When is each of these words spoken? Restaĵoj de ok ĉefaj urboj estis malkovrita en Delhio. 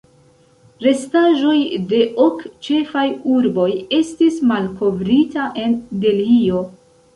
Restaĵoj 0.85 1.57
de 1.91 1.99
ok 2.29 2.39
ĉefaj 2.69 3.05
urboj 3.35 3.69
estis 4.01 4.41
malkovrita 4.55 5.47
en 5.67 5.79
Delhio. 6.09 6.67